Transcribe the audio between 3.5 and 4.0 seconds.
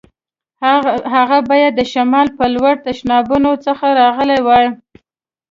څخه